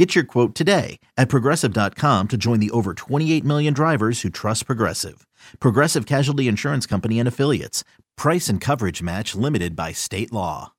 Get 0.00 0.14
your 0.14 0.24
quote 0.24 0.54
today 0.54 0.98
at 1.18 1.28
progressive.com 1.28 2.28
to 2.28 2.38
join 2.38 2.58
the 2.58 2.70
over 2.70 2.94
28 2.94 3.44
million 3.44 3.74
drivers 3.74 4.22
who 4.22 4.30
trust 4.30 4.64
Progressive. 4.64 5.26
Progressive 5.60 6.06
Casualty 6.06 6.48
Insurance 6.48 6.86
Company 6.86 7.18
and 7.18 7.28
Affiliates. 7.28 7.84
Price 8.16 8.48
and 8.48 8.62
coverage 8.62 9.02
match 9.02 9.34
limited 9.34 9.76
by 9.76 9.92
state 9.92 10.32
law. 10.32 10.72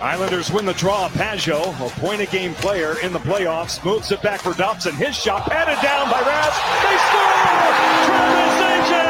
Islanders 0.00 0.50
win 0.50 0.64
the 0.64 0.72
draw. 0.72 1.10
Pageau, 1.10 1.74
a 1.86 2.00
point 2.00 2.22
a 2.22 2.26
game 2.28 2.54
player 2.54 2.98
in 3.02 3.12
the 3.12 3.18
playoffs, 3.18 3.84
moves 3.84 4.10
it 4.10 4.22
back 4.22 4.40
for 4.40 4.54
Dobson. 4.54 4.94
His 4.94 5.16
shot 5.16 5.50
patted 5.50 5.86
down 5.86 6.10
by 6.10 6.20
Raz. 6.22 6.54
They 6.82 6.96
score! 7.10 8.06
Travis 8.06 9.07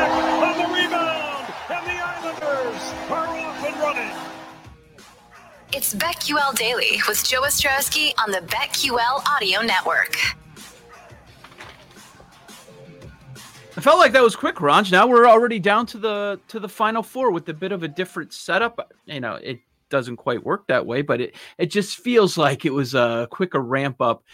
It's 5.71 5.95
BetQL 5.95 6.55
Daily 6.55 6.99
with 7.07 7.23
Joe 7.23 7.43
Ostrowski 7.43 8.13
on 8.19 8.31
the 8.31 8.39
BetQL 8.39 9.23
Audio 9.27 9.61
Network. 9.61 10.17
I 13.77 13.81
felt 13.83 13.99
like 13.99 14.13
that 14.13 14.23
was 14.23 14.35
quick, 14.35 14.57
Ranj. 14.57 14.91
Now 14.91 15.07
we're 15.07 15.29
already 15.29 15.59
down 15.59 15.85
to 15.87 15.99
the 15.99 16.41
to 16.49 16.59
the 16.59 16.71
final 16.71 17.03
four 17.03 17.31
with 17.31 17.47
a 17.51 17.55
bit 17.55 17.73
of 17.73 17.83
a 17.83 17.89
different 17.89 18.33
setup. 18.33 18.93
You 19.05 19.21
know, 19.21 19.35
it 19.35 19.61
doesn't 19.91 20.17
quite 20.17 20.43
work 20.43 20.67
that 20.69 20.87
way, 20.87 21.03
but 21.03 21.21
it 21.21 21.37
it 21.59 21.67
just 21.67 21.99
feels 21.99 22.39
like 22.39 22.65
it 22.65 22.73
was 22.73 22.95
a 22.95 23.29
quicker 23.31 23.61
ramp 23.61 24.01
up. 24.01 24.25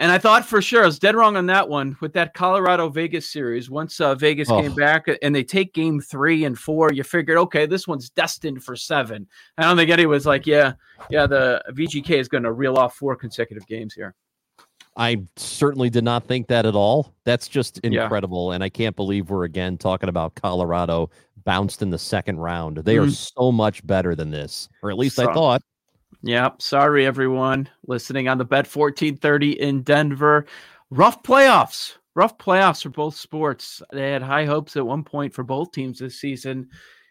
And 0.00 0.12
I 0.12 0.18
thought 0.18 0.46
for 0.46 0.62
sure 0.62 0.84
I 0.84 0.86
was 0.86 1.00
dead 1.00 1.16
wrong 1.16 1.36
on 1.36 1.46
that 1.46 1.68
one 1.68 1.96
with 2.00 2.12
that 2.12 2.32
Colorado 2.32 2.88
Vegas 2.88 3.28
series. 3.28 3.68
Once 3.68 4.00
uh, 4.00 4.14
Vegas 4.14 4.48
oh. 4.48 4.62
came 4.62 4.74
back 4.74 5.06
and 5.22 5.34
they 5.34 5.42
take 5.42 5.74
game 5.74 6.00
three 6.00 6.44
and 6.44 6.56
four, 6.56 6.92
you 6.92 7.02
figured, 7.02 7.36
okay, 7.36 7.66
this 7.66 7.88
one's 7.88 8.08
destined 8.08 8.62
for 8.62 8.76
seven. 8.76 9.26
I 9.56 9.62
don't 9.62 9.76
think 9.76 9.90
anyone 9.90 10.14
was 10.14 10.24
like, 10.26 10.46
yeah, 10.46 10.74
yeah, 11.10 11.26
the 11.26 11.62
VGK 11.70 12.10
is 12.10 12.28
going 12.28 12.44
to 12.44 12.52
reel 12.52 12.76
off 12.76 12.94
four 12.94 13.16
consecutive 13.16 13.66
games 13.66 13.92
here. 13.92 14.14
I 14.96 15.22
certainly 15.36 15.90
did 15.90 16.04
not 16.04 16.24
think 16.24 16.48
that 16.48 16.64
at 16.64 16.74
all. 16.74 17.14
That's 17.24 17.48
just 17.48 17.78
incredible. 17.78 18.50
Yeah. 18.50 18.56
And 18.56 18.64
I 18.64 18.68
can't 18.68 18.96
believe 18.96 19.30
we're 19.30 19.44
again 19.44 19.78
talking 19.78 20.08
about 20.08 20.34
Colorado 20.36 21.10
bounced 21.44 21.82
in 21.82 21.90
the 21.90 21.98
second 21.98 22.38
round. 22.38 22.78
They 22.78 22.96
mm. 22.96 23.06
are 23.06 23.10
so 23.10 23.50
much 23.52 23.86
better 23.86 24.14
than 24.14 24.30
this, 24.30 24.68
or 24.82 24.90
at 24.90 24.98
least 24.98 25.16
so, 25.16 25.28
I 25.28 25.34
thought. 25.34 25.62
Yep. 26.22 26.62
Sorry, 26.62 27.06
everyone 27.06 27.68
listening 27.86 28.28
on 28.28 28.38
the 28.38 28.44
Bet 28.44 28.66
1430 28.66 29.60
in 29.60 29.82
Denver. 29.82 30.46
Rough 30.90 31.22
playoffs. 31.22 31.96
Rough 32.14 32.36
playoffs 32.38 32.82
for 32.82 32.90
both 32.90 33.14
sports. 33.14 33.82
They 33.92 34.10
had 34.10 34.22
high 34.22 34.44
hopes 34.44 34.76
at 34.76 34.86
one 34.86 35.04
point 35.04 35.32
for 35.32 35.44
both 35.44 35.70
teams 35.72 35.98
this 36.00 36.20
season 36.20 36.68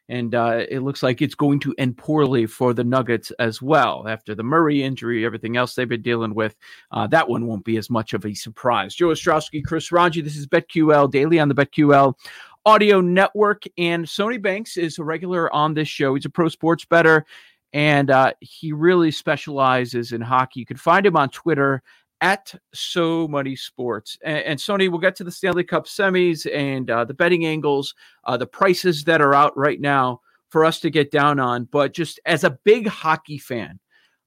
and 0.10 0.36
uh, 0.36 0.64
it 0.70 0.80
looks 0.80 1.04
like 1.04 1.22
it's 1.22 1.36
going 1.36 1.60
to 1.60 1.76
end 1.78 1.98
poorly 1.98 2.46
for 2.46 2.74
the 2.74 2.84
Nuggets 2.84 3.32
as 3.40 3.62
well 3.62 4.08
after 4.08 4.34
the 4.34 4.44
Murray 4.44 4.84
injury, 4.84 5.26
everything 5.26 5.58
else 5.58 5.76
they've 5.76 5.88
been 5.88 6.02
dealing 6.02 6.34
with. 6.34 6.56
Uh, 6.92 7.08
that 7.08 7.28
one 7.28 7.46
won't 7.46 7.66
be 7.66 7.78
as 7.78 7.90
much 7.90 8.14
of 8.14 8.26
a 8.26 8.34
surprise. 8.34 8.96
Joe 8.96 9.08
Ostrowski, 9.08 9.64
Chris 9.64 9.92
Ranji, 9.92 10.22
this 10.22 10.38
is 10.38 10.48
BetQL 10.48 11.12
daily 11.12 11.40
on 11.40 11.50
the 11.50 11.56
BetQL 11.56 12.14
Audio 12.66 13.02
Network, 13.02 13.64
and 13.78 14.06
Sony 14.06 14.42
Banks 14.42 14.78
is 14.78 14.98
a 15.00 15.04
regular 15.04 15.54
on 15.54 15.74
this 15.74 15.88
show. 15.88 16.16
He's 16.16 16.26
a 16.26 16.30
pro 16.30 16.50
sports 16.50 16.86
bettor, 16.86 17.26
and 17.74 18.10
uh, 18.10 18.34
he 18.40 18.72
really 18.72 19.12
specializes 19.12 20.12
in 20.12 20.22
hockey. 20.22 20.62
You 20.62 20.66
can 20.66 20.78
find 20.78 21.06
him 21.06 21.18
on 21.18 21.30
Twitter 21.30 21.84
at 22.22 22.54
So 22.74 23.28
Money 23.28 23.56
Sports. 23.56 24.18
And, 24.24 24.40
and, 24.40 24.60
Sony, 24.60 24.90
we'll 24.90 25.00
get 25.00 25.16
to 25.18 25.24
the 25.24 25.32
Stanley 25.32 25.64
Cup 25.64 25.86
semis 25.86 26.52
and 26.54 26.90
uh, 26.90 27.06
the 27.06 27.14
betting 27.14 27.46
angles, 27.46 27.94
uh, 28.24 28.38
the 28.38 28.48
prices 28.48 29.04
that 29.04 29.22
are 29.22 29.36
out 29.36 29.56
right 29.58 29.80
now 29.80 30.22
for 30.50 30.66
us 30.66 30.80
to 30.80 30.90
get 30.90 31.12
down 31.12 31.40
on. 31.40 31.66
But 31.66 31.94
just 31.94 32.20
as 32.26 32.44
a 32.44 32.58
big 32.64 32.88
hockey 32.88 33.38
fan, 33.38 33.80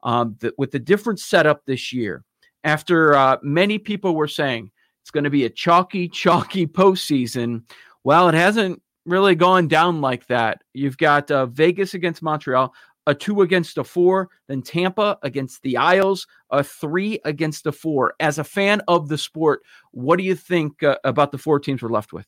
um, 0.03 0.37
the, 0.41 0.53
with 0.57 0.71
the 0.71 0.79
different 0.79 1.19
setup 1.19 1.65
this 1.67 1.93
year, 1.93 2.25
after 2.63 3.15
uh, 3.15 3.39
many 3.43 3.79
people 3.79 4.15
were 4.15 4.29
saying 4.29 4.71
it's 5.03 5.11
going 5.11 5.25
to 5.25 5.31
be 5.31 5.45
a 5.45 5.51
chalky, 5.51 6.09
chalky 6.09 6.67
postseason, 6.67 7.63
well, 8.05 8.29
it 8.29 8.35
hasn't 8.35 8.81
really 9.07 9.35
gone 9.35 9.67
down 9.67 10.01
like 10.01 10.27
that. 10.27 10.63
You've 10.75 10.99
got 10.99 11.31
uh, 11.31 11.47
Vegas 11.47 11.95
against 11.95 12.23
Montreal, 12.23 12.73
a 13.07 13.15
two 13.15 13.43
against 13.43 13.79
a 13.79 13.85
four, 13.85 14.29
then 14.49 14.63
Tampa 14.63 15.19
against 15.23 15.63
the 15.63 15.77
Isles, 15.77 16.27
a 16.51 16.63
three 16.63 17.19
against 17.25 17.67
a 17.67 17.73
four. 17.73 18.15
As 18.21 18.39
a 18.39 18.45
fan 18.45 18.83
of 18.89 19.09
the 19.09 19.19
sport, 19.19 19.63
what 19.93 20.17
do 20.17 20.25
you 20.25 20.35
think 20.35 20.83
uh, 20.83 20.97
about 21.05 21.33
the 21.33 21.39
four 21.39 21.59
teams 21.59 21.83
we're 21.83 21.89
left 21.89 22.13
with? 22.13 22.27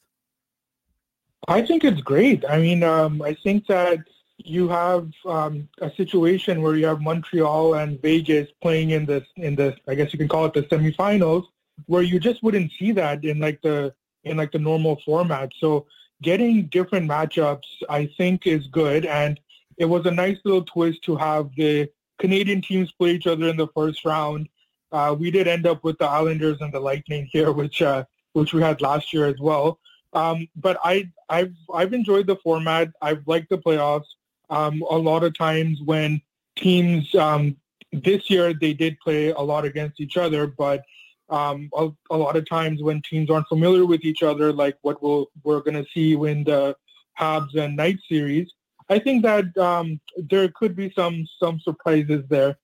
I 1.49 1.62
think 1.62 1.84
it's 1.84 2.00
great. 2.00 2.44
I 2.49 2.59
mean, 2.59 2.82
um, 2.82 3.21
I 3.21 3.34
think 3.43 3.66
that 3.66 3.99
you 4.38 4.69
have 4.69 5.11
um, 5.27 5.69
a 5.81 5.91
situation 5.94 6.62
where 6.62 6.77
you 6.77 6.87
have 6.87 7.00
Montreal 7.00 7.75
and 7.75 8.00
Vegas 8.00 8.49
playing 8.61 8.91
in 8.91 9.06
the 9.06 9.25
in 9.37 9.56
the 9.56 9.77
I 9.88 9.94
guess 9.94 10.12
you 10.12 10.19
can 10.19 10.28
call 10.28 10.47
it 10.47 10.55
the 10.55 10.62
semifinals, 10.62 11.44
where 11.87 12.03
you 12.03 12.19
just 12.21 12.43
wouldn't 12.43 12.72
see 12.78 12.93
that 12.93 13.25
in 13.25 13.41
like 13.41 13.61
the 13.62 13.94
in 14.25 14.37
like 14.37 14.53
the 14.53 14.59
normal 14.59 15.00
format. 15.05 15.50
So 15.59 15.87
getting 16.22 16.66
different 16.66 17.09
matchups, 17.09 17.66
I 17.88 18.06
think, 18.16 18.47
is 18.47 18.66
good. 18.69 19.05
And 19.06 19.38
it 19.78 19.84
was 19.84 20.06
a 20.06 20.10
nice 20.10 20.38
little 20.44 20.65
twist 20.65 21.03
to 21.05 21.16
have 21.16 21.50
the 21.56 21.88
Canadian 22.19 22.62
teams 22.62 22.93
play 22.93 23.12
each 23.12 23.27
other 23.27 23.49
in 23.49 23.56
the 23.56 23.69
first 23.69 24.05
round. 24.05 24.49
Uh, 24.91 25.16
we 25.19 25.31
did 25.31 25.49
end 25.49 25.66
up 25.66 25.83
with 25.83 25.99
the 25.99 26.05
Islanders 26.05 26.59
and 26.60 26.72
the 26.72 26.81
Lightning 26.81 27.27
here, 27.33 27.53
which 27.53 27.82
uh, 27.82 28.05
which 28.32 28.53
we 28.53 28.62
had 28.62 28.81
last 28.81 29.12
year 29.12 29.27
as 29.27 29.38
well. 29.41 29.78
Um, 30.12 30.49
but 30.56 30.78
I 30.84 31.11
I've 31.28 31.55
I've 31.72 31.93
enjoyed 31.93 32.27
the 32.27 32.37
format. 32.37 32.91
I've 33.00 33.27
liked 33.27 33.49
the 33.49 33.59
playoffs. 33.59 34.06
Um, 34.50 34.82
a 34.91 34.99
lot 34.99 35.25
of 35.25 35.37
times 35.37 35.81
when 35.84 36.21
teams 36.56 37.15
um, 37.15 37.56
this 37.93 38.28
year 38.28 38.53
they 38.53 38.75
did 38.75 38.99
play 39.00 39.31
a 39.31 39.41
lot 39.41 39.65
against 39.65 40.00
each 40.00 40.16
other, 40.16 40.47
but 40.47 40.84
um, 41.32 41.71
a, 41.75 41.88
a, 42.11 42.16
lot 42.16 42.37
of 42.37 42.47
times 42.47 42.82
when 42.82 43.00
teams 43.09 43.31
aren't 43.31 43.49
familiar 43.49 43.87
with 43.87 44.05
each 44.05 44.22
other, 44.22 44.53
like 44.53 44.77
what 44.82 45.03
we'll, 45.03 45.31
we're 45.44 45.61
going 45.61 45.82
to 45.82 45.91
see 45.91 46.12
in 46.12 46.44
the 46.44 46.77
Habs 47.19 47.56
and 47.56 47.75
Knight 47.75 47.99
series, 48.06 48.53
I 48.93 48.99
think 48.99 49.23
that 49.23 49.57
um, 49.57 50.01
there 50.17 50.49
could 50.49 50.77
be 50.77 50.93
some 50.95 51.27
some 51.41 51.59
surprises 51.61 52.25
there. 52.29 52.59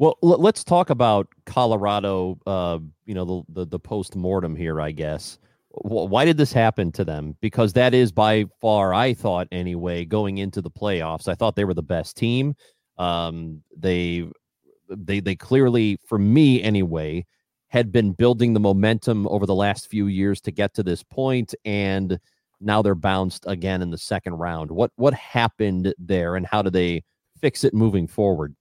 Well, 0.00 0.18
let's 0.22 0.64
talk 0.64 0.90
about 0.90 1.28
Colorado. 1.46 2.38
Uh, 2.46 2.78
you 3.06 3.14
know, 3.14 3.24
the 3.24 3.60
the, 3.60 3.66
the 3.66 3.78
post 3.78 4.16
mortem 4.16 4.56
here, 4.56 4.80
I 4.80 4.90
guess. 4.90 5.38
Why 5.70 6.24
did 6.24 6.38
this 6.38 6.52
happen 6.52 6.90
to 6.92 7.04
them? 7.04 7.36
Because 7.40 7.72
that 7.74 7.94
is 7.94 8.10
by 8.10 8.46
far, 8.60 8.92
I 8.92 9.14
thought 9.14 9.46
anyway, 9.52 10.04
going 10.04 10.38
into 10.38 10.60
the 10.60 10.70
playoffs. 10.70 11.28
I 11.28 11.34
thought 11.34 11.54
they 11.54 11.64
were 11.64 11.74
the 11.74 11.82
best 11.82 12.16
team. 12.16 12.56
Um, 12.96 13.62
they 13.76 14.28
they 14.88 15.20
they 15.20 15.36
clearly, 15.36 15.98
for 16.04 16.18
me 16.18 16.62
anyway, 16.62 17.24
had 17.68 17.92
been 17.92 18.12
building 18.12 18.54
the 18.54 18.60
momentum 18.60 19.28
over 19.28 19.46
the 19.46 19.54
last 19.54 19.88
few 19.88 20.06
years 20.08 20.40
to 20.40 20.50
get 20.50 20.74
to 20.74 20.82
this 20.82 21.04
point, 21.04 21.54
and 21.64 22.18
now 22.60 22.82
they're 22.82 22.94
bounced 22.94 23.44
again 23.46 23.82
in 23.82 23.90
the 23.90 23.98
second 23.98 24.34
round. 24.34 24.70
What 24.70 24.92
what 24.96 25.14
happened 25.14 25.94
there, 25.98 26.36
and 26.36 26.46
how 26.46 26.62
do 26.62 26.70
they 26.70 27.04
fix 27.40 27.64
it 27.64 27.74
moving 27.74 28.06
forward? 28.06 28.54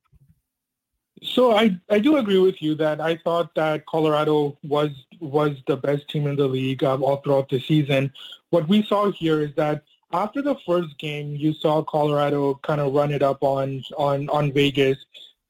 So 1.24 1.56
I, 1.56 1.80
I 1.90 2.00
do 2.00 2.18
agree 2.18 2.38
with 2.38 2.62
you 2.62 2.76
that 2.76 3.02
I 3.02 3.18
thought 3.18 3.56
that 3.56 3.86
Colorado 3.88 4.58
was 4.64 4.92
was 5.20 5.58
the 5.66 5.78
best 5.78 6.08
team 6.10 6.28
in 6.28 6.36
the 6.36 6.48
league 6.48 6.84
um, 6.84 7.04
all 7.04 7.18
throughout 7.18 7.50
the 7.50 7.60
season. 7.60 8.14
What 8.52 8.68
we 8.68 8.84
saw 8.84 9.12
here 9.12 9.42
is 9.42 9.54
that 9.56 9.84
after 10.14 10.42
the 10.42 10.56
first 10.66 10.98
game, 11.00 11.36
you 11.36 11.54
saw 11.54 11.84
Colorado 11.84 12.56
kind 12.64 12.80
of 12.80 12.94
run 12.94 13.12
it 13.12 13.24
up 13.24 13.42
on 13.42 13.84
on 13.98 14.30
on 14.30 14.52
Vegas. 14.54 14.98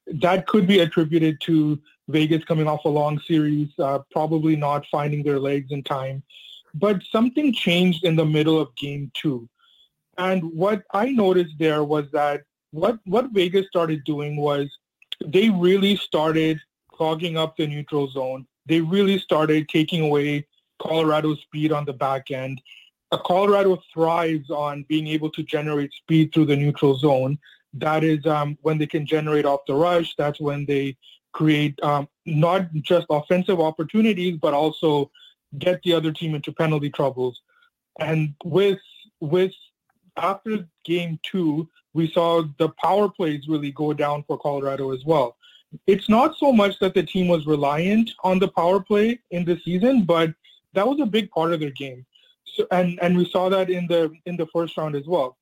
That 0.07 0.47
could 0.47 0.67
be 0.67 0.79
attributed 0.79 1.41
to 1.41 1.79
Vegas 2.07 2.45
coming 2.45 2.67
off 2.67 2.85
a 2.85 2.89
long 2.89 3.19
series, 3.19 3.67
uh, 3.77 3.99
probably 4.11 4.55
not 4.55 4.85
finding 4.89 5.21
their 5.23 5.39
legs 5.39 5.71
in 5.71 5.83
time. 5.83 6.23
But 6.73 7.03
something 7.11 7.53
changed 7.53 8.03
in 8.03 8.15
the 8.15 8.25
middle 8.25 8.59
of 8.59 8.75
game 8.75 9.11
two. 9.13 9.49
And 10.17 10.43
what 10.53 10.83
I 10.93 11.09
noticed 11.11 11.55
there 11.59 11.83
was 11.83 12.09
that 12.11 12.43
what, 12.71 12.99
what 13.05 13.31
Vegas 13.31 13.67
started 13.67 14.03
doing 14.03 14.35
was 14.35 14.67
they 15.23 15.49
really 15.49 15.95
started 15.95 16.59
clogging 16.91 17.37
up 17.37 17.55
the 17.55 17.67
neutral 17.67 18.09
zone. 18.09 18.45
They 18.65 18.81
really 18.81 19.19
started 19.19 19.69
taking 19.69 20.01
away 20.01 20.45
Colorado's 20.81 21.39
speed 21.41 21.71
on 21.71 21.85
the 21.85 21.93
back 21.93 22.31
end. 22.31 22.61
Colorado 23.25 23.81
thrives 23.93 24.49
on 24.49 24.83
being 24.89 25.07
able 25.07 25.29
to 25.31 25.43
generate 25.43 25.93
speed 25.93 26.33
through 26.33 26.45
the 26.45 26.55
neutral 26.55 26.95
zone. 26.95 27.39
That 27.73 28.03
is 28.03 28.25
um, 28.25 28.57
when 28.61 28.77
they 28.77 28.87
can 28.87 29.05
generate 29.05 29.45
off 29.45 29.61
the 29.65 29.75
rush. 29.75 30.13
That's 30.17 30.39
when 30.39 30.65
they 30.65 30.97
create 31.31 31.81
um, 31.83 32.09
not 32.25 32.73
just 32.73 33.05
offensive 33.09 33.61
opportunities, 33.61 34.37
but 34.41 34.53
also 34.53 35.09
get 35.57 35.81
the 35.83 35.93
other 35.93 36.11
team 36.11 36.35
into 36.35 36.51
penalty 36.51 36.89
troubles. 36.89 37.41
And 37.99 38.33
with 38.43 38.79
with 39.19 39.53
after 40.17 40.67
game 40.85 41.19
two, 41.23 41.69
we 41.93 42.09
saw 42.11 42.43
the 42.57 42.69
power 42.69 43.09
plays 43.09 43.47
really 43.47 43.71
go 43.71 43.93
down 43.93 44.23
for 44.27 44.37
Colorado 44.37 44.91
as 44.91 45.03
well. 45.05 45.35
It's 45.85 46.09
not 46.09 46.37
so 46.37 46.51
much 46.51 46.79
that 46.79 46.93
the 46.93 47.03
team 47.03 47.27
was 47.27 47.45
reliant 47.45 48.11
on 48.23 48.39
the 48.39 48.47
power 48.47 48.79
play 48.79 49.19
in 49.31 49.45
the 49.45 49.59
season, 49.65 50.03
but 50.03 50.33
that 50.73 50.87
was 50.87 50.99
a 50.99 51.05
big 51.05 51.29
part 51.31 51.53
of 51.53 51.59
their 51.59 51.71
game. 51.71 52.05
So, 52.45 52.65
and 52.71 52.99
and 53.01 53.17
we 53.17 53.25
saw 53.29 53.49
that 53.49 53.69
in 53.69 53.87
the 53.87 54.11
in 54.25 54.37
the 54.37 54.47
first 54.47 54.77
round 54.77 54.95
as 54.95 55.05
well. 55.07 55.37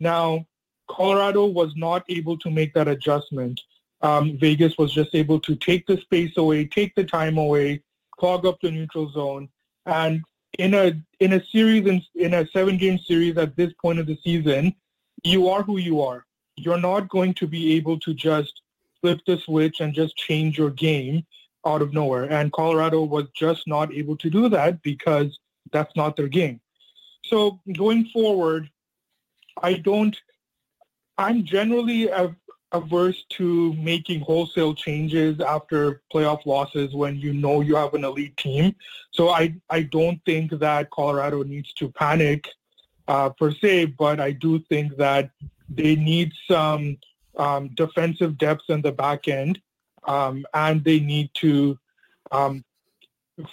Now, 0.00 0.46
Colorado 0.88 1.46
was 1.46 1.72
not 1.76 2.04
able 2.08 2.38
to 2.38 2.50
make 2.50 2.74
that 2.74 2.88
adjustment. 2.88 3.60
Um, 4.02 4.38
Vegas 4.38 4.76
was 4.78 4.92
just 4.92 5.14
able 5.14 5.40
to 5.40 5.56
take 5.56 5.86
the 5.86 5.96
space 5.98 6.36
away, 6.36 6.66
take 6.66 6.94
the 6.94 7.04
time 7.04 7.38
away, 7.38 7.82
clog 8.18 8.46
up 8.46 8.60
the 8.60 8.70
neutral 8.70 9.10
zone, 9.10 9.48
and 9.86 10.22
in 10.58 10.74
a 10.74 11.00
in 11.20 11.34
a 11.34 11.44
series 11.46 11.86
in, 11.86 12.02
in 12.14 12.34
a 12.34 12.46
seven 12.48 12.76
game 12.76 12.98
series 12.98 13.36
at 13.36 13.56
this 13.56 13.72
point 13.80 13.98
of 13.98 14.06
the 14.06 14.18
season, 14.24 14.74
you 15.24 15.48
are 15.48 15.62
who 15.62 15.78
you 15.78 16.00
are. 16.00 16.24
You're 16.56 16.80
not 16.80 17.08
going 17.08 17.34
to 17.34 17.46
be 17.46 17.74
able 17.74 17.98
to 18.00 18.14
just 18.14 18.62
flip 19.00 19.20
the 19.26 19.38
switch 19.38 19.80
and 19.80 19.92
just 19.94 20.16
change 20.16 20.56
your 20.56 20.70
game 20.70 21.26
out 21.66 21.82
of 21.82 21.92
nowhere. 21.92 22.24
And 22.24 22.52
Colorado 22.52 23.02
was 23.02 23.24
just 23.34 23.66
not 23.66 23.92
able 23.92 24.16
to 24.16 24.30
do 24.30 24.48
that 24.48 24.82
because 24.82 25.38
that's 25.72 25.94
not 25.96 26.16
their 26.16 26.28
game. 26.28 26.60
So 27.24 27.60
going 27.76 28.06
forward, 28.06 28.70
I 29.62 29.74
don't. 29.74 30.16
I'm 31.18 31.44
generally 31.44 32.10
averse 32.72 33.24
to 33.30 33.72
making 33.74 34.20
wholesale 34.20 34.74
changes 34.74 35.40
after 35.40 36.02
playoff 36.12 36.44
losses 36.46 36.94
when 36.94 37.16
you 37.16 37.32
know 37.32 37.60
you 37.60 37.76
have 37.76 37.94
an 37.94 38.04
elite 38.04 38.36
team. 38.36 38.74
So 39.12 39.30
I, 39.30 39.54
I 39.70 39.82
don't 39.82 40.20
think 40.24 40.50
that 40.58 40.90
Colorado 40.90 41.42
needs 41.42 41.72
to 41.74 41.90
panic 41.90 42.48
uh, 43.08 43.30
per 43.30 43.52
se, 43.52 43.86
but 43.86 44.20
I 44.20 44.32
do 44.32 44.58
think 44.68 44.96
that 44.96 45.30
they 45.68 45.96
need 45.96 46.32
some 46.50 46.98
um, 47.36 47.68
defensive 47.74 48.38
depth 48.38 48.64
in 48.68 48.82
the 48.82 48.92
back 48.92 49.28
end, 49.28 49.60
um, 50.04 50.44
and 50.54 50.82
they 50.82 51.00
need 51.00 51.30
to 51.34 51.78
um, 52.32 52.64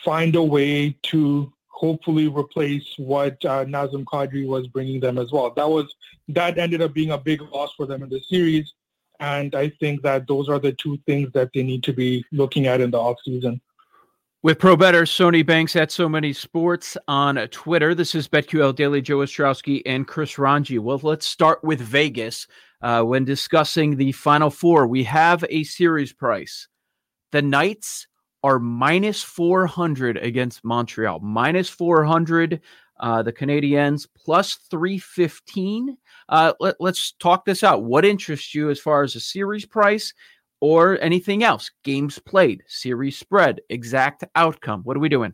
find 0.03 0.35
a 0.35 0.43
way 0.43 0.97
to 1.03 1.51
hopefully 1.67 2.27
replace 2.27 2.93
what 2.97 3.43
uh, 3.45 3.65
Nazem 3.65 4.05
Kadri 4.05 4.47
was 4.47 4.67
bringing 4.67 4.99
them 4.99 5.17
as 5.17 5.31
well. 5.31 5.51
That 5.51 5.69
was 5.69 5.93
that 6.29 6.57
ended 6.57 6.81
up 6.81 6.93
being 6.93 7.11
a 7.11 7.17
big 7.17 7.41
loss 7.41 7.73
for 7.75 7.85
them 7.85 8.03
in 8.03 8.09
the 8.09 8.21
series. 8.21 8.73
And 9.19 9.55
I 9.55 9.69
think 9.79 10.01
that 10.01 10.27
those 10.27 10.49
are 10.49 10.59
the 10.59 10.73
two 10.73 10.97
things 11.05 11.31
that 11.33 11.51
they 11.53 11.63
need 11.63 11.83
to 11.83 11.93
be 11.93 12.25
looking 12.31 12.67
at 12.67 12.81
in 12.81 12.91
the 12.91 12.97
offseason. 12.97 13.61
With 14.43 14.59
Pro 14.59 14.75
Bettor, 14.75 15.03
Sony 15.03 15.45
Banks 15.45 15.73
at 15.77 15.89
So 15.89 16.09
Many 16.09 16.33
Sports 16.33 16.97
on 17.07 17.37
Twitter. 17.47 17.95
This 17.95 18.13
is 18.13 18.27
BetQL 18.27 18.75
Daily, 18.75 19.01
Joe 19.01 19.19
Ostrowski 19.19 19.81
and 19.85 20.05
Chris 20.05 20.37
Ranji. 20.37 20.79
Well, 20.79 20.99
let's 21.01 21.25
start 21.25 21.63
with 21.63 21.79
Vegas. 21.79 22.45
Uh, 22.81 23.03
when 23.03 23.23
discussing 23.23 23.95
the 23.95 24.11
Final 24.11 24.49
Four, 24.49 24.87
we 24.87 25.05
have 25.05 25.45
a 25.49 25.63
series 25.63 26.11
price. 26.11 26.67
The 27.31 27.41
Knights 27.41 28.07
are 28.43 28.59
minus 28.59 29.23
400 29.23 30.17
against 30.17 30.65
Montreal, 30.65 31.21
minus 31.21 31.69
400 31.69 32.59
uh, 33.03 33.21
the 33.21 33.33
Canadiens 33.33 34.07
plus 34.15 34.55
315. 34.71 35.97
Uh, 36.29 36.53
let, 36.61 36.75
let's 36.79 37.11
talk 37.11 37.43
this 37.43 37.61
out. 37.61 37.83
What 37.83 38.05
interests 38.05 38.55
you 38.55 38.69
as 38.69 38.79
far 38.79 39.03
as 39.03 39.15
a 39.15 39.19
series 39.19 39.65
price 39.65 40.13
or 40.61 40.97
anything 41.01 41.43
else? 41.43 41.69
Games 41.83 42.17
played, 42.17 42.63
series 42.65 43.17
spread, 43.19 43.59
exact 43.69 44.23
outcome. 44.35 44.83
What 44.83 44.95
are 44.95 45.01
we 45.01 45.09
doing? 45.09 45.33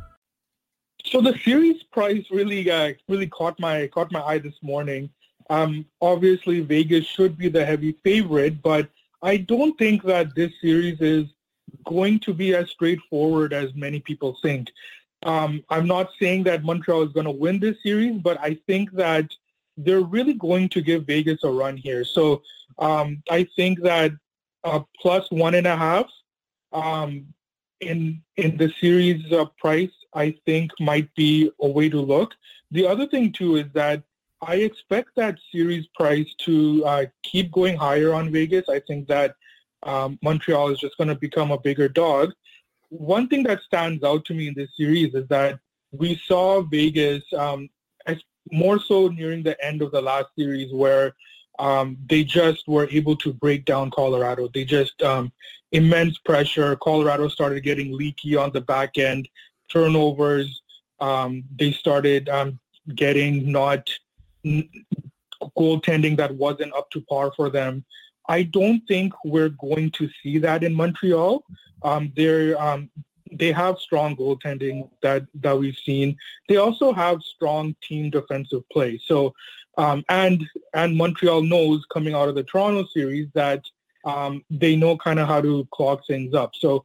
So 1.11 1.19
the 1.19 1.37
series 1.43 1.83
price 1.83 2.23
really 2.31 2.71
uh, 2.71 2.93
really 3.09 3.27
caught 3.27 3.59
my 3.59 3.87
caught 3.87 4.13
my 4.13 4.21
eye 4.21 4.37
this 4.37 4.55
morning. 4.61 5.09
Um, 5.49 5.85
obviously, 6.01 6.61
Vegas 6.61 7.05
should 7.05 7.37
be 7.37 7.49
the 7.49 7.65
heavy 7.65 7.97
favorite, 8.01 8.61
but 8.61 8.89
I 9.21 9.35
don't 9.35 9.77
think 9.77 10.03
that 10.03 10.33
this 10.35 10.53
series 10.61 11.01
is 11.01 11.25
going 11.85 12.19
to 12.21 12.33
be 12.33 12.55
as 12.55 12.69
straightforward 12.69 13.51
as 13.51 13.73
many 13.75 13.99
people 13.99 14.37
think. 14.41 14.71
Um, 15.23 15.65
I'm 15.69 15.85
not 15.85 16.11
saying 16.17 16.43
that 16.43 16.63
Montreal 16.63 17.03
is 17.03 17.11
going 17.11 17.25
to 17.25 17.31
win 17.31 17.59
this 17.59 17.83
series, 17.83 18.17
but 18.21 18.39
I 18.39 18.57
think 18.65 18.93
that 18.93 19.29
they're 19.75 20.01
really 20.01 20.33
going 20.33 20.69
to 20.69 20.81
give 20.81 21.05
Vegas 21.05 21.43
a 21.43 21.51
run 21.51 21.75
here. 21.75 22.05
So 22.05 22.41
um, 22.79 23.21
I 23.29 23.43
think 23.57 23.81
that 23.81 24.13
uh, 24.63 24.79
plus 25.01 25.29
one 25.29 25.55
and 25.55 25.67
a 25.67 25.75
half 25.75 26.07
um, 26.71 27.33
in 27.81 28.21
in 28.37 28.57
the 28.57 28.71
series 28.79 29.31
uh, 29.31 29.45
price 29.57 29.91
I 30.13 30.35
think 30.45 30.71
might 30.79 31.13
be 31.15 31.51
a 31.61 31.67
way 31.67 31.89
to 31.89 31.99
look. 31.99 32.33
The 32.71 32.87
other 32.87 33.07
thing 33.07 33.31
too 33.31 33.57
is 33.57 33.65
that 33.73 34.03
I 34.41 34.55
expect 34.55 35.09
that 35.15 35.37
series 35.51 35.85
price 35.95 36.33
to 36.45 36.83
uh, 36.85 37.05
keep 37.23 37.51
going 37.51 37.77
higher 37.77 38.13
on 38.13 38.31
Vegas. 38.31 38.67
I 38.69 38.79
think 38.79 39.07
that 39.07 39.35
um, 39.83 40.17
Montreal 40.21 40.69
is 40.69 40.79
just 40.79 40.97
going 40.97 41.09
to 41.09 41.15
become 41.15 41.51
a 41.51 41.59
bigger 41.59 41.87
dog. 41.87 42.31
One 42.89 43.27
thing 43.27 43.43
that 43.43 43.61
stands 43.61 44.03
out 44.03 44.25
to 44.25 44.33
me 44.33 44.47
in 44.47 44.53
this 44.53 44.69
series 44.75 45.13
is 45.13 45.27
that 45.27 45.59
we 45.91 46.21
saw 46.25 46.61
Vegas 46.61 47.23
um, 47.37 47.69
more 48.51 48.79
so 48.79 49.07
nearing 49.07 49.43
the 49.43 49.63
end 49.63 49.81
of 49.81 49.91
the 49.91 50.01
last 50.01 50.27
series 50.37 50.73
where 50.73 51.15
um, 51.59 51.97
they 52.09 52.23
just 52.23 52.67
were 52.67 52.87
able 52.89 53.15
to 53.17 53.33
break 53.33 53.65
down 53.65 53.91
Colorado. 53.91 54.49
They 54.53 54.65
just 54.65 55.01
um, 55.03 55.31
immense 55.71 56.17
pressure. 56.19 56.75
Colorado 56.77 57.27
started 57.27 57.63
getting 57.63 57.95
leaky 57.95 58.35
on 58.35 58.51
the 58.51 58.61
back 58.61 58.97
end 58.97 59.27
turnovers. 59.71 60.61
Um, 60.99 61.43
they 61.57 61.71
started 61.71 62.29
um, 62.29 62.59
getting 62.95 63.51
not 63.51 63.89
goaltending 65.57 66.17
that 66.17 66.35
wasn't 66.35 66.73
up 66.73 66.89
to 66.91 67.01
par 67.01 67.31
for 67.35 67.49
them. 67.49 67.85
I 68.27 68.43
don't 68.43 68.81
think 68.87 69.13
we're 69.25 69.49
going 69.49 69.91
to 69.91 70.09
see 70.21 70.37
that 70.39 70.63
in 70.63 70.73
Montreal. 70.73 71.43
Um, 71.83 72.13
they're 72.15 72.61
um, 72.61 72.89
they 73.31 73.51
have 73.51 73.79
strong 73.79 74.15
goaltending 74.15 74.89
that 75.01 75.25
that 75.35 75.57
we've 75.57 75.77
seen. 75.77 76.17
They 76.47 76.57
also 76.57 76.93
have 76.93 77.21
strong 77.23 77.75
team 77.81 78.09
defensive 78.09 78.67
play. 78.71 78.99
So 79.03 79.33
um, 79.77 80.03
and 80.09 80.45
and 80.73 80.95
Montreal 80.95 81.41
knows 81.41 81.85
coming 81.91 82.13
out 82.13 82.29
of 82.29 82.35
the 82.35 82.43
Toronto 82.43 82.85
series 82.93 83.29
that 83.33 83.63
um, 84.05 84.43
they 84.49 84.75
know 84.75 84.97
kind 84.97 85.19
of 85.19 85.27
how 85.27 85.41
to 85.41 85.67
clog 85.71 86.01
things 86.07 86.33
up. 86.33 86.51
So 86.55 86.83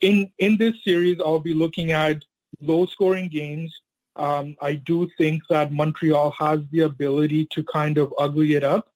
in 0.00 0.30
in 0.38 0.56
this 0.56 0.74
series, 0.84 1.18
I'll 1.20 1.40
be 1.40 1.54
looking 1.54 1.92
at 1.92 2.24
low 2.60 2.86
scoring 2.86 3.28
games. 3.28 3.74
Um, 4.16 4.56
I 4.62 4.74
do 4.74 5.08
think 5.18 5.42
that 5.50 5.72
Montreal 5.72 6.30
has 6.38 6.60
the 6.70 6.80
ability 6.80 7.46
to 7.52 7.62
kind 7.64 7.98
of 7.98 8.14
ugly 8.18 8.54
it 8.54 8.64
up, 8.64 8.88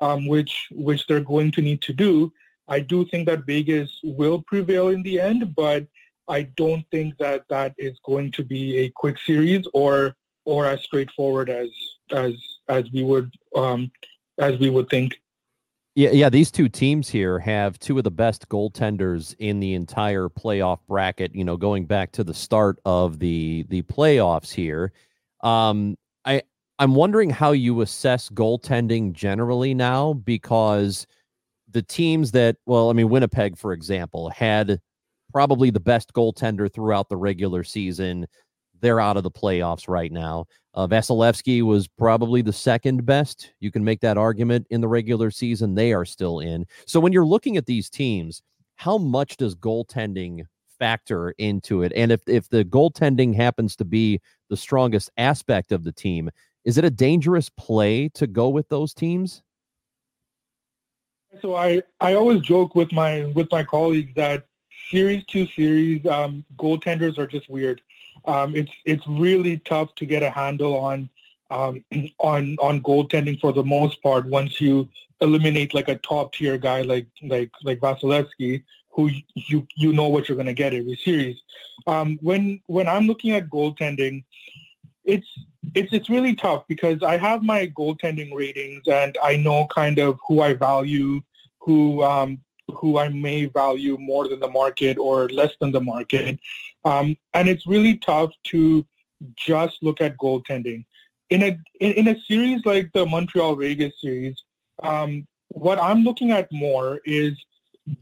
um, 0.00 0.26
which 0.26 0.68
which 0.70 1.06
they're 1.06 1.20
going 1.20 1.50
to 1.52 1.62
need 1.62 1.82
to 1.82 1.92
do. 1.92 2.32
I 2.68 2.80
do 2.80 3.04
think 3.06 3.26
that 3.26 3.46
Vegas 3.46 3.90
will 4.02 4.42
prevail 4.42 4.88
in 4.88 5.02
the 5.02 5.20
end, 5.20 5.54
but 5.54 5.86
I 6.28 6.42
don't 6.56 6.84
think 6.90 7.16
that 7.18 7.44
that 7.48 7.74
is 7.78 7.98
going 8.04 8.32
to 8.32 8.44
be 8.44 8.78
a 8.78 8.90
quick 8.90 9.18
series 9.18 9.66
or 9.72 10.16
or 10.44 10.66
as 10.66 10.82
straightforward 10.82 11.48
as 11.50 11.68
as 12.12 12.32
as 12.68 12.84
we 12.92 13.02
would 13.02 13.32
um, 13.54 13.90
as 14.38 14.58
we 14.58 14.70
would 14.70 14.88
think. 14.88 15.20
Yeah, 15.96 16.10
yeah. 16.10 16.28
These 16.28 16.50
two 16.50 16.68
teams 16.68 17.08
here 17.08 17.38
have 17.38 17.78
two 17.78 17.96
of 17.96 18.04
the 18.04 18.10
best 18.10 18.48
goaltenders 18.50 19.34
in 19.38 19.60
the 19.60 19.72
entire 19.72 20.28
playoff 20.28 20.78
bracket. 20.86 21.34
You 21.34 21.42
know, 21.44 21.56
going 21.56 21.86
back 21.86 22.12
to 22.12 22.24
the 22.24 22.34
start 22.34 22.78
of 22.84 23.18
the 23.18 23.64
the 23.70 23.80
playoffs 23.82 24.52
here. 24.52 24.92
Um, 25.42 25.96
I 26.26 26.42
I'm 26.78 26.94
wondering 26.94 27.30
how 27.30 27.52
you 27.52 27.80
assess 27.80 28.28
goaltending 28.28 29.14
generally 29.14 29.72
now 29.72 30.12
because 30.14 31.06
the 31.70 31.82
teams 31.82 32.32
that, 32.32 32.56
well, 32.66 32.90
I 32.90 32.94
mean, 32.94 33.08
Winnipeg, 33.10 33.56
for 33.58 33.72
example, 33.72 34.30
had 34.30 34.80
probably 35.32 35.70
the 35.70 35.80
best 35.80 36.12
goaltender 36.14 36.72
throughout 36.72 37.08
the 37.08 37.16
regular 37.16 37.64
season. 37.64 38.26
They're 38.80 39.00
out 39.00 39.16
of 39.16 39.22
the 39.22 39.30
playoffs 39.30 39.88
right 39.88 40.12
now. 40.12 40.46
Uh, 40.74 40.86
Vasilevskiy 40.86 41.62
was 41.62 41.88
probably 41.88 42.42
the 42.42 42.52
second 42.52 43.06
best. 43.06 43.52
You 43.60 43.70
can 43.70 43.82
make 43.82 44.00
that 44.00 44.18
argument 44.18 44.66
in 44.70 44.80
the 44.80 44.88
regular 44.88 45.30
season. 45.30 45.74
They 45.74 45.92
are 45.92 46.04
still 46.04 46.40
in. 46.40 46.66
So 46.86 47.00
when 47.00 47.12
you're 47.12 47.24
looking 47.24 47.56
at 47.56 47.66
these 47.66 47.88
teams, 47.88 48.42
how 48.76 48.98
much 48.98 49.38
does 49.38 49.54
goaltending 49.54 50.44
factor 50.78 51.30
into 51.38 51.82
it? 51.82 51.92
And 51.96 52.12
if 52.12 52.20
if 52.26 52.48
the 52.50 52.64
goaltending 52.64 53.34
happens 53.34 53.74
to 53.76 53.84
be 53.84 54.20
the 54.50 54.56
strongest 54.56 55.10
aspect 55.16 55.72
of 55.72 55.84
the 55.84 55.92
team, 55.92 56.30
is 56.64 56.76
it 56.76 56.84
a 56.84 56.90
dangerous 56.90 57.48
play 57.48 58.08
to 58.10 58.26
go 58.26 58.48
with 58.48 58.68
those 58.68 58.92
teams? 58.92 59.42
So 61.42 61.54
I, 61.54 61.82
I 62.00 62.14
always 62.14 62.40
joke 62.40 62.74
with 62.74 62.92
my 62.92 63.26
with 63.34 63.50
my 63.50 63.64
colleagues 63.64 64.12
that 64.16 64.46
series 64.90 65.24
to 65.26 65.46
series 65.48 66.06
um, 66.06 66.44
goaltenders 66.56 67.18
are 67.18 67.26
just 67.26 67.48
weird. 67.48 67.80
Um, 68.26 68.56
it's 68.56 68.72
it's 68.84 69.06
really 69.06 69.58
tough 69.58 69.94
to 69.96 70.06
get 70.06 70.22
a 70.22 70.30
handle 70.30 70.76
on 70.76 71.08
um, 71.50 71.84
on 72.18 72.56
on 72.60 72.80
goaltending 72.82 73.40
for 73.40 73.52
the 73.52 73.64
most 73.64 74.02
part 74.02 74.26
once 74.26 74.60
you 74.60 74.88
eliminate 75.20 75.72
like 75.72 75.88
a 75.88 75.96
top 75.96 76.34
tier 76.34 76.58
guy 76.58 76.82
like 76.82 77.06
like 77.22 77.50
like 77.62 77.80
Vasilevskiy, 77.80 78.62
who 78.90 79.10
you 79.34 79.66
you 79.76 79.92
know 79.92 80.08
what 80.08 80.28
you're 80.28 80.36
going 80.36 80.46
to 80.46 80.54
get 80.54 80.74
every 80.74 80.96
series. 80.96 81.36
Um, 81.86 82.18
when 82.22 82.60
when 82.66 82.88
I'm 82.88 83.06
looking 83.06 83.32
at 83.32 83.48
goaltending, 83.48 84.24
it's 85.04 85.28
it's 85.74 85.92
it's 85.92 86.10
really 86.10 86.34
tough 86.34 86.64
because 86.68 87.02
I 87.02 87.16
have 87.16 87.42
my 87.42 87.68
goaltending 87.68 88.34
ratings 88.34 88.82
and 88.88 89.16
I 89.22 89.36
know 89.36 89.66
kind 89.74 89.98
of 89.98 90.18
who 90.26 90.40
I 90.40 90.54
value, 90.54 91.20
who 91.60 92.02
um, 92.02 92.40
who 92.74 92.98
I 92.98 93.08
may 93.08 93.46
value 93.46 93.96
more 93.98 94.28
than 94.28 94.40
the 94.40 94.50
market 94.50 94.98
or 94.98 95.28
less 95.28 95.52
than 95.60 95.72
the 95.72 95.80
market, 95.80 96.38
um, 96.84 97.16
and 97.34 97.48
it's 97.48 97.66
really 97.66 97.96
tough 97.98 98.32
to 98.44 98.86
just 99.36 99.82
look 99.82 100.00
at 100.00 100.16
goaltending 100.18 100.84
in 101.30 101.42
a 101.42 101.58
in, 101.80 101.92
in 101.92 102.08
a 102.08 102.20
series 102.28 102.64
like 102.64 102.92
the 102.92 103.06
Montreal 103.06 103.56
Vegas 103.56 103.94
series. 104.00 104.36
Um, 104.82 105.26
what 105.48 105.80
I'm 105.80 106.02
looking 106.02 106.32
at 106.32 106.50
more 106.52 107.00
is 107.04 107.32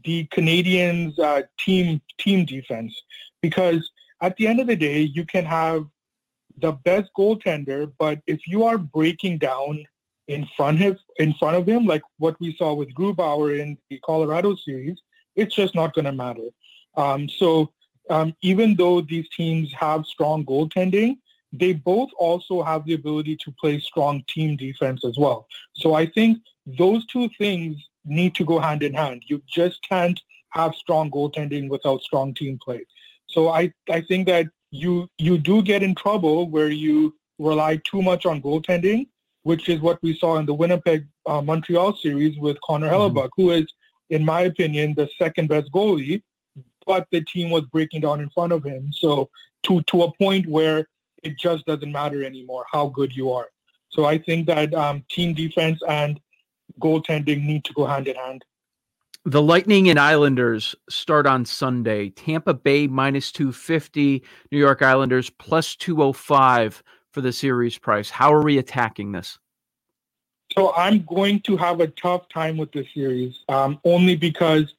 the 0.03 0.27
Canadiens' 0.27 1.17
uh, 1.19 1.43
team 1.59 2.01
team 2.17 2.45
defense 2.45 2.93
because 3.41 3.89
at 4.21 4.35
the 4.37 4.47
end 4.47 4.59
of 4.59 4.67
the 4.67 4.75
day, 4.75 5.01
you 5.01 5.25
can 5.25 5.45
have 5.45 5.85
the 6.61 6.71
best 6.71 7.09
goaltender, 7.17 7.91
but 7.99 8.19
if 8.27 8.47
you 8.47 8.63
are 8.63 8.77
breaking 8.77 9.37
down 9.37 9.85
in 10.27 10.47
front 10.57 10.81
of 10.81 10.97
in 11.17 11.33
front 11.35 11.57
of 11.57 11.67
him, 11.67 11.85
like 11.85 12.01
what 12.17 12.39
we 12.39 12.55
saw 12.55 12.73
with 12.73 12.93
Grubauer 12.93 13.59
in 13.59 13.77
the 13.89 13.99
Colorado 13.99 14.55
series, 14.55 14.97
it's 15.35 15.55
just 15.55 15.75
not 15.75 15.93
going 15.93 16.05
to 16.05 16.11
matter. 16.11 16.49
Um, 16.97 17.29
so 17.29 17.71
um, 18.09 18.33
even 18.41 18.75
though 18.75 19.01
these 19.01 19.27
teams 19.29 19.73
have 19.73 20.05
strong 20.05 20.45
goaltending, 20.45 21.17
they 21.51 21.73
both 21.73 22.09
also 22.17 22.63
have 22.63 22.85
the 22.85 22.93
ability 22.93 23.37
to 23.43 23.53
play 23.59 23.79
strong 23.79 24.23
team 24.27 24.55
defense 24.57 25.03
as 25.05 25.17
well. 25.17 25.47
So 25.73 25.93
I 25.93 26.05
think 26.05 26.39
those 26.65 27.05
two 27.07 27.29
things 27.37 27.77
need 28.03 28.35
to 28.35 28.45
go 28.45 28.59
hand 28.59 28.83
in 28.83 28.93
hand. 28.93 29.23
You 29.27 29.41
just 29.47 29.81
can't 29.87 30.19
have 30.49 30.75
strong 30.75 31.11
goaltending 31.11 31.69
without 31.69 32.01
strong 32.01 32.33
team 32.33 32.59
play. 32.63 32.85
So 33.27 33.49
I, 33.49 33.73
I 33.89 34.01
think 34.01 34.27
that 34.27 34.47
you 34.71 35.09
you 35.17 35.37
do 35.37 35.61
get 35.61 35.83
in 35.83 35.95
trouble 35.95 36.49
where 36.49 36.69
you 36.69 37.15
rely 37.39 37.77
too 37.89 38.01
much 38.01 38.25
on 38.25 38.41
goaltending, 38.41 39.07
which 39.45 39.69
is 39.69 39.79
what 39.79 40.01
we 40.01 40.17
saw 40.17 40.37
in 40.37 40.45
the 40.47 40.53
Winnipeg 40.53 41.05
uh, 41.27 41.39
Montreal 41.39 41.95
series 41.95 42.35
with 42.39 42.57
Connor 42.61 42.89
mm-hmm. 42.89 43.15
Hellebuyck, 43.15 43.29
who 43.37 43.51
is, 43.51 43.65
in 44.09 44.25
my 44.25 44.41
opinion, 44.41 44.95
the 44.95 45.07
second 45.19 45.49
best 45.49 45.71
goalie, 45.71 46.23
but 46.87 47.05
the 47.11 47.21
team 47.21 47.51
was 47.51 47.61
breaking 47.65 48.01
down 48.01 48.21
in 48.21 48.29
front 48.31 48.53
of 48.53 48.63
him. 48.63 48.91
So 48.91 49.29
to 49.63 49.83
to 49.83 50.01
a 50.01 50.11
point 50.13 50.47
where 50.47 50.87
it 51.21 51.37
just 51.37 51.63
doesn't 51.67 51.91
matter 51.91 52.23
anymore 52.23 52.65
how 52.71 52.87
good 52.87 53.15
you 53.15 53.31
are. 53.31 53.49
So 53.89 54.05
I 54.05 54.17
think 54.17 54.47
that 54.47 54.73
um, 54.73 55.05
team 55.11 55.35
defense 55.35 55.79
and 55.87 56.19
goaltending 56.81 57.45
need 57.45 57.65
to 57.65 57.73
go 57.73 57.85
hand 57.85 58.07
in 58.07 58.15
hand. 58.15 58.43
The 59.25 59.43
Lightning 59.43 59.89
and 59.89 59.99
Islanders 59.99 60.75
start 60.89 61.27
on 61.27 61.45
Sunday. 61.45 62.09
Tampa 62.09 62.55
Bay 62.55 62.87
minus 62.87 63.31
250, 63.31 64.23
New 64.51 64.57
York 64.57 64.81
Islanders 64.81 65.29
plus 65.29 65.75
205 65.75 66.81
for 67.15 67.21
the 67.21 67.31
series 67.31 67.77
price. 67.77 68.09
How 68.09 68.33
are 68.33 68.43
we 68.43 68.57
attacking 68.57 69.13
this? 69.13 69.39
So 70.51 70.73
I'm 70.75 71.03
going 71.05 71.39
to 71.41 71.55
have 71.55 71.79
a 71.79 71.87
tough 71.87 72.27
time 72.27 72.57
with 72.57 72.73
this 72.73 72.87
series, 72.93 73.39
um, 73.47 73.79
only 73.85 74.17
because 74.17 74.73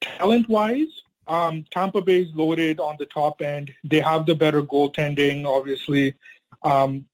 talent-wise, 0.00 0.88
um, 1.28 1.64
Tampa 1.70 2.02
Bay 2.02 2.22
is 2.22 2.28
loaded 2.34 2.80
on 2.80 2.96
the 2.98 3.06
top 3.06 3.40
end. 3.40 3.72
They 3.84 4.00
have 4.00 4.26
the 4.26 4.34
better 4.34 4.62
goaltending, 4.62 5.46
obviously, 5.46 6.16
um, 6.64 7.06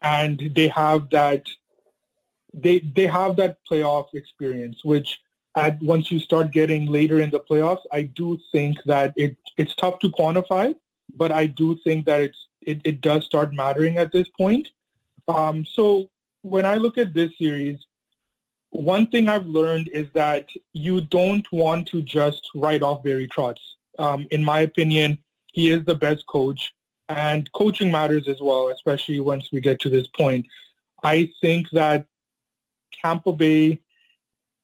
and 0.00 0.52
they 0.56 0.68
have 0.68 1.10
that. 1.10 1.44
They 2.54 2.78
they 2.78 3.06
have 3.06 3.36
that 3.36 3.58
playoff 3.70 4.14
experience, 4.14 4.78
which 4.84 5.20
at 5.54 5.82
once 5.82 6.10
you 6.10 6.18
start 6.18 6.50
getting 6.50 6.86
later 6.86 7.20
in 7.20 7.28
the 7.28 7.40
playoffs, 7.40 7.84
I 7.92 8.02
do 8.02 8.38
think 8.52 8.78
that 8.86 9.12
it 9.16 9.36
it's 9.58 9.74
tough 9.74 9.98
to 9.98 10.08
quantify, 10.08 10.74
but 11.14 11.30
I 11.30 11.44
do 11.46 11.76
think 11.84 12.06
that 12.06 12.22
it's 12.22 12.47
it, 12.62 12.80
it 12.84 13.00
does 13.00 13.24
start 13.24 13.52
mattering 13.52 13.98
at 13.98 14.12
this 14.12 14.28
point. 14.36 14.68
Um, 15.26 15.64
so 15.64 16.08
when 16.42 16.64
I 16.64 16.76
look 16.76 16.98
at 16.98 17.14
this 17.14 17.30
series, 17.38 17.78
one 18.70 19.06
thing 19.06 19.28
I've 19.28 19.46
learned 19.46 19.88
is 19.88 20.06
that 20.14 20.48
you 20.72 21.00
don't 21.00 21.46
want 21.52 21.88
to 21.88 22.02
just 22.02 22.48
write 22.54 22.82
off 22.82 23.02
Barry 23.02 23.28
Trotz. 23.28 23.56
Um, 23.98 24.26
in 24.30 24.44
my 24.44 24.60
opinion, 24.60 25.18
he 25.52 25.70
is 25.70 25.84
the 25.84 25.94
best 25.94 26.26
coach, 26.26 26.72
and 27.08 27.50
coaching 27.52 27.90
matters 27.90 28.28
as 28.28 28.40
well, 28.40 28.68
especially 28.68 29.20
once 29.20 29.48
we 29.52 29.60
get 29.60 29.80
to 29.80 29.88
this 29.88 30.06
point. 30.08 30.46
I 31.02 31.30
think 31.40 31.68
that 31.72 32.06
Tampa 33.02 33.32
Bay 33.32 33.80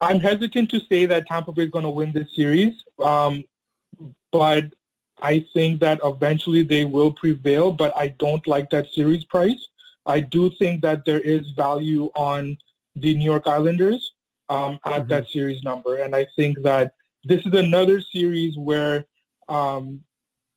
I'm 0.04 0.20
hesitant 0.20 0.70
to 0.70 0.80
say 0.90 1.06
that 1.06 1.26
Tampa 1.26 1.52
Bay 1.52 1.64
is 1.64 1.70
going 1.70 1.84
to 1.84 1.90
win 1.90 2.12
this 2.12 2.34
series, 2.34 2.74
um, 3.02 3.44
but 4.32 4.64
I 5.22 5.46
think 5.54 5.80
that 5.80 6.00
eventually 6.04 6.62
they 6.62 6.84
will 6.84 7.12
prevail. 7.12 7.72
But 7.72 7.96
I 7.96 8.08
don't 8.08 8.46
like 8.46 8.70
that 8.70 8.92
series 8.92 9.24
price. 9.24 9.68
I 10.06 10.20
do 10.20 10.50
think 10.50 10.82
that 10.82 11.04
there 11.04 11.20
is 11.20 11.50
value 11.50 12.10
on 12.14 12.58
the 12.96 13.14
New 13.14 13.24
York 13.24 13.46
Islanders 13.46 14.12
um, 14.48 14.78
at 14.84 14.92
mm-hmm. 14.92 15.08
that 15.08 15.28
series 15.28 15.62
number, 15.62 15.96
and 15.96 16.14
I 16.14 16.26
think 16.36 16.62
that 16.62 16.94
this 17.24 17.44
is 17.46 17.54
another 17.54 18.02
series 18.02 18.58
where 18.58 19.06
um, 19.48 20.04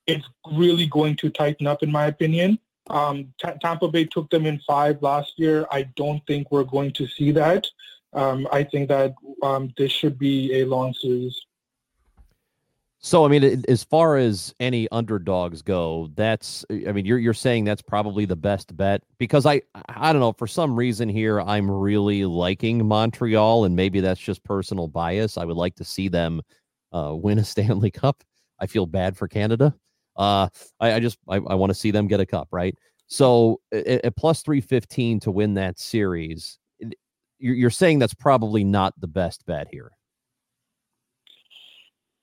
it's 0.06 0.26
really 0.52 0.86
going 0.88 1.16
to 1.18 1.30
tighten 1.30 1.66
up, 1.66 1.82
in 1.82 1.92
my 1.92 2.08
opinion. 2.08 2.60
Um, 2.90 3.34
T- 3.42 3.50
Tampa 3.62 3.88
Bay 3.88 4.06
took 4.06 4.30
them 4.30 4.46
in 4.46 4.60
five 4.68 5.02
last 5.02 5.34
year. 5.38 5.66
I 5.72 5.84
don't 5.96 6.26
think 6.28 6.52
we're 6.52 6.64
going 6.66 6.92
to 6.94 7.08
see 7.08 7.32
that 7.32 7.68
um, 8.14 8.48
I 8.52 8.64
think 8.64 8.90
that 8.90 9.14
um, 9.44 9.74
this 9.78 9.92
should 9.92 10.18
be 10.18 10.62
a 10.62 10.66
long 10.66 10.94
series. 10.94 11.40
So, 13.08 13.24
I 13.24 13.30
mean, 13.30 13.64
as 13.70 13.86
far 13.86 14.18
as 14.18 14.54
any 14.60 14.90
underdogs 14.92 15.62
go, 15.62 16.10
that's, 16.16 16.66
I 16.70 16.92
mean, 16.92 17.06
you're, 17.06 17.20
you're 17.20 17.34
saying 17.34 17.64
that's 17.64 17.82
probably 17.82 18.26
the 18.26 18.36
best 18.36 18.76
bet 18.76 19.02
because 19.18 19.46
I, 19.46 19.62
I 19.88 20.12
don't 20.12 20.20
know, 20.20 20.34
for 20.34 20.46
some 20.46 20.76
reason 20.76 21.08
here, 21.08 21.40
I'm 21.40 21.72
really 21.72 22.26
liking 22.26 22.86
Montreal 22.86 23.64
and 23.64 23.78
maybe 23.78 24.02
that's 24.02 24.20
just 24.20 24.44
personal 24.44 24.90
bias. 24.90 25.38
I 25.38 25.46
would 25.46 25.56
like 25.56 25.74
to 25.76 25.86
see 25.86 26.10
them 26.10 26.42
uh, 26.92 27.16
win 27.16 27.40
a 27.40 27.46
Stanley 27.46 27.92
Cup. 27.92 28.26
I 28.60 28.66
feel 28.66 28.86
bad 28.86 29.16
for 29.16 29.30
Canada. 29.30 29.74
Uh, 30.18 30.50
I, 30.82 30.96
I 30.96 31.00
just, 31.00 31.18
I, 31.30 31.38
I 31.38 31.56
want 31.56 31.70
to 31.70 31.76
see 31.76 31.92
them 31.92 32.08
get 32.08 32.20
a 32.20 32.26
cup, 32.26 32.50
right? 32.52 32.76
So 33.08 33.62
at, 33.72 34.18
plus 34.18 34.42
315 34.42 35.22
to 35.22 35.32
win 35.32 35.54
that 35.54 35.80
series, 35.80 36.60
you're 37.40 37.70
saying 37.70 38.00
that's 38.00 38.14
probably 38.14 38.66
not 38.66 39.00
the 39.00 39.08
best 39.08 39.46
bet 39.46 39.70
here. 39.72 39.94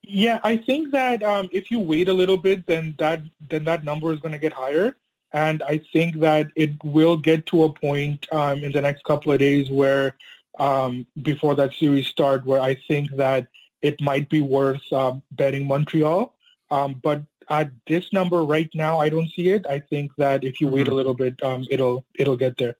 Yeah, 0.07 0.39
I 0.43 0.57
think 0.57 0.91
that 0.91 1.23
um, 1.23 1.49
if 1.51 1.71
you 1.71 1.79
wait 1.79 2.09
a 2.09 2.13
little 2.13 2.37
bit, 2.37 2.65
then 2.67 2.95
that 2.99 3.21
then 3.49 3.63
that 3.65 3.83
number 3.83 4.13
is 4.13 4.19
going 4.19 4.33
to 4.33 4.37
get 4.37 4.53
higher, 4.53 4.95
and 5.33 5.63
I 5.63 5.81
think 5.91 6.19
that 6.19 6.47
it 6.55 6.71
will 6.83 7.17
get 7.17 7.45
to 7.47 7.63
a 7.63 7.73
point 7.73 8.27
um, 8.31 8.63
in 8.63 8.71
the 8.71 8.81
next 8.81 9.03
couple 9.03 9.31
of 9.31 9.39
days 9.39 9.69
where 9.69 10.15
um, 10.59 11.07
before 11.21 11.55
that 11.55 11.73
series 11.73 12.07
start, 12.07 12.45
where 12.45 12.61
I 12.61 12.75
think 12.87 13.11
that 13.15 13.47
it 13.81 13.99
might 14.01 14.29
be 14.29 14.41
worth 14.41 14.81
uh, 14.91 15.13
betting 15.31 15.67
Montreal. 15.67 16.33
Um, 16.71 16.99
but 17.01 17.23
at 17.49 17.71
this 17.87 18.11
number 18.13 18.43
right 18.43 18.69
now, 18.73 18.99
I 18.99 19.09
don't 19.09 19.29
see 19.31 19.49
it. 19.49 19.65
I 19.67 19.79
think 19.79 20.11
that 20.17 20.43
if 20.43 20.59
you 20.61 20.67
wait 20.67 20.81
a 20.81 20.85
mm-hmm. 20.85 20.95
little 20.95 21.13
bit, 21.13 21.41
um, 21.43 21.65
it'll 21.69 22.05
it'll 22.15 22.37
get 22.37 22.57
there. 22.57 22.75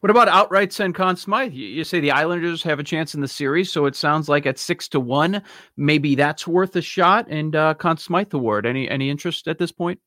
What 0.00 0.10
about 0.10 0.28
outrights 0.28 0.80
and 0.80 0.94
Conn 0.94 1.16
Smythe? 1.16 1.52
You, 1.52 1.84
say 1.84 2.00
the 2.00 2.10
Islanders 2.10 2.62
have 2.62 2.78
a 2.78 2.84
chance 2.84 3.14
in 3.14 3.20
the 3.20 3.28
series, 3.28 3.70
so 3.70 3.86
it 3.86 3.96
sounds 3.96 4.28
like 4.28 4.46
at 4.46 4.58
six 4.58 4.88
to 4.88 5.00
one, 5.00 5.42
maybe 5.76 6.14
that's 6.14 6.46
worth 6.46 6.76
a 6.76 6.82
shot. 6.82 7.26
And 7.28 7.54
uh, 7.56 7.74
Conn 7.74 7.96
Smythe 7.96 8.32
award. 8.34 8.66
Any 8.66 8.88
any 8.88 9.10
interest 9.10 9.48
at 9.48 9.58
this 9.58 9.72
point? 9.72 10.00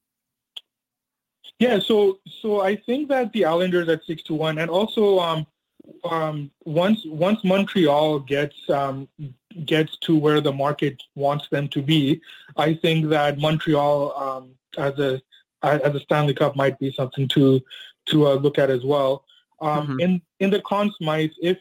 Yeah, 1.59 1.79
so 1.79 2.19
so 2.41 2.61
I 2.61 2.75
think 2.75 3.09
that 3.09 3.31
the 3.33 3.45
Islanders 3.45 3.89
at 3.89 4.03
six 4.05 4.23
to 4.23 4.33
one, 4.33 4.57
and 4.57 4.69
also 4.69 5.19
um, 5.19 5.45
um, 6.03 6.51
once 6.65 7.01
once 7.05 7.43
Montreal 7.43 8.19
gets 8.19 8.55
um, 8.69 9.07
gets 9.65 9.97
to 9.97 10.17
where 10.17 10.41
the 10.41 10.51
market 10.51 11.01
wants 11.15 11.47
them 11.49 11.67
to 11.69 11.81
be, 11.81 12.21
I 12.57 12.73
think 12.73 13.09
that 13.09 13.39
Montreal 13.39 14.17
um, 14.17 14.51
as 14.77 14.97
a 14.99 15.21
as 15.63 15.95
a 15.95 15.99
Stanley 15.99 16.33
Cup 16.33 16.55
might 16.55 16.79
be 16.79 16.91
something 16.91 17.27
to 17.29 17.61
to 18.07 18.27
uh, 18.27 18.33
look 18.35 18.57
at 18.57 18.69
as 18.69 18.83
well. 18.83 19.23
Um, 19.61 19.87
mm-hmm. 19.87 19.99
In 19.99 20.21
in 20.39 20.49
the 20.49 20.61
Conn 20.61 20.91
Smythe, 20.97 21.31
if 21.41 21.57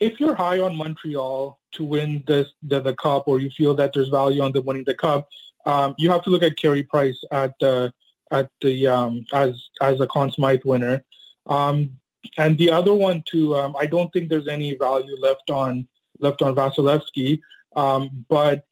if 0.00 0.18
you're 0.20 0.34
high 0.34 0.60
on 0.60 0.76
Montreal 0.76 1.58
to 1.72 1.84
win 1.84 2.24
this 2.26 2.48
the, 2.62 2.80
the 2.80 2.94
cup, 2.94 3.28
or 3.28 3.40
you 3.40 3.50
feel 3.50 3.74
that 3.74 3.92
there's 3.92 4.08
value 4.08 4.42
on 4.42 4.52
them 4.52 4.64
winning 4.64 4.84
the 4.84 4.94
cup, 4.94 5.28
um, 5.66 5.94
you 5.98 6.10
have 6.10 6.22
to 6.24 6.30
look 6.30 6.42
at 6.42 6.56
Carey 6.56 6.82
Price 6.82 7.18
at 7.30 7.52
the 7.60 7.92
at 8.30 8.50
the 8.62 8.86
um, 8.86 9.26
as 9.32 9.62
as 9.80 10.00
a 10.00 10.06
Conn 10.06 10.32
Smythe 10.32 10.64
winner. 10.64 11.04
Um, 11.46 11.98
and 12.38 12.58
the 12.58 12.70
other 12.70 12.92
one 12.92 13.22
too, 13.26 13.54
um, 13.54 13.76
I 13.78 13.86
don't 13.86 14.12
think 14.12 14.28
there's 14.28 14.48
any 14.48 14.76
value 14.76 15.16
left 15.20 15.50
on 15.50 15.86
left 16.18 16.42
on 16.42 16.54
Vasilevskiy, 16.54 17.40
um, 17.76 18.24
but 18.28 18.64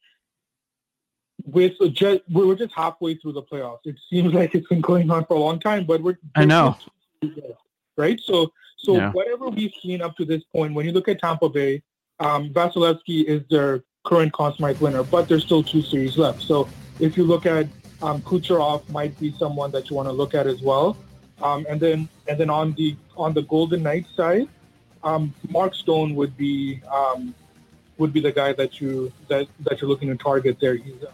with 1.45 1.73
just 1.93 2.21
we're 2.29 2.55
just 2.55 2.73
halfway 2.73 3.15
through 3.15 3.33
the 3.33 3.43
playoffs. 3.43 3.85
It 3.85 3.95
seems 4.09 4.33
like 4.39 4.55
it's 4.55 4.67
been 4.67 4.81
going 4.81 5.09
on 5.11 5.25
for 5.25 5.35
a 5.35 5.39
long 5.39 5.59
time, 5.59 5.85
but 5.85 6.01
we're 6.01 6.17
I 6.35 6.45
know, 6.45 6.77
right? 7.97 8.19
So 8.23 8.51
so 8.77 8.95
Yeah. 8.95 9.11
whatever 9.11 9.49
we've 9.49 9.73
seen 9.81 10.01
up 10.01 10.15
to 10.17 10.25
this 10.25 10.43
point, 10.53 10.73
when 10.73 10.85
you 10.85 10.91
look 10.91 11.07
at 11.07 11.19
Tampa 11.19 11.49
Bay, 11.49 11.81
um, 12.19 12.49
Vasilevskiy 12.51 13.25
is 13.25 13.41
their 13.49 13.83
current 14.03 14.31
Conn 14.33 14.53
Smythe 14.55 14.79
winner, 14.79 15.03
but 15.03 15.27
there's 15.27 15.43
still 15.43 15.63
two 15.63 15.81
series 15.81 16.17
left. 16.17 16.41
So 16.41 16.67
if 16.99 17.17
you 17.17 17.23
look 17.23 17.45
at 17.45 17.67
um, 18.01 18.21
Kucherov, 18.21 18.87
might 18.89 19.17
be 19.19 19.33
someone 19.39 19.71
that 19.71 19.89
you 19.89 19.95
want 19.95 20.07
to 20.07 20.13
look 20.13 20.35
at 20.35 20.45
as 20.45 20.61
well. 20.61 20.97
Um, 21.41 21.65
and 21.67 21.79
then 21.79 22.07
and 22.27 22.39
then 22.39 22.49
on 22.49 22.73
the 22.73 22.95
on 23.17 23.33
the 23.33 23.41
Golden 23.43 23.83
Knights 23.83 24.15
side, 24.15 24.47
um, 25.03 25.33
Mark 25.49 25.73
Stone 25.73 26.15
would 26.15 26.37
be 26.37 26.81
um, 26.91 27.33
would 27.97 28.13
be 28.13 28.19
the 28.19 28.31
guy 28.31 28.53
that 28.53 28.79
you 28.79 29.11
that 29.27 29.47
that 29.61 29.81
you're 29.81 29.89
looking 29.89 30.09
to 30.09 30.15
target 30.15 30.57
there. 30.61 30.75
He's 30.75 31.03
uh, 31.03 31.11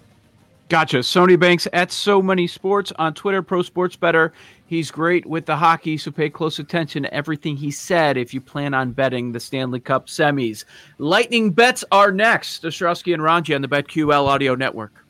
Gotcha. 0.69 0.99
Sony 0.99 1.37
Banks 1.37 1.67
at 1.73 1.91
So 1.91 2.21
Many 2.21 2.47
Sports 2.47 2.93
on 2.97 3.13
Twitter, 3.13 3.41
Pro 3.41 3.61
Sports 3.61 3.95
Bettor. 3.95 4.31
He's 4.71 4.89
great 4.89 5.25
with 5.25 5.47
the 5.47 5.57
hockey, 5.57 5.97
so 5.97 6.11
pay 6.11 6.29
close 6.29 6.57
attention 6.57 7.03
to 7.03 7.13
everything 7.13 7.57
he 7.57 7.71
said 7.71 8.15
if 8.15 8.33
you 8.33 8.39
plan 8.39 8.73
on 8.73 8.93
betting 8.93 9.33
the 9.33 9.39
Stanley 9.41 9.81
Cup 9.81 10.07
semis. 10.07 10.63
Lightning 10.97 11.51
bets 11.51 11.83
are 11.91 12.09
next. 12.09 12.63
Ostrowski 12.63 13.13
and 13.13 13.21
Ranji 13.21 13.53
on 13.53 13.61
the 13.61 13.67
BetQL 13.67 14.27
Audio 14.27 14.55
Network. 14.55 15.00